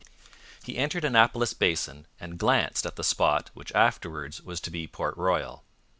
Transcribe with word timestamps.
He 0.63 0.77
entered 0.79 1.05
Annapolis 1.05 1.53
Basin 1.53 2.07
and 2.19 2.39
glanced 2.39 2.87
at 2.87 2.95
the 2.95 3.03
spot 3.03 3.51
which 3.53 3.71
afterwards 3.73 4.41
was 4.41 4.59
to 4.61 4.71
be 4.71 4.87
Port 4.87 5.15
Royal. 5.15 5.63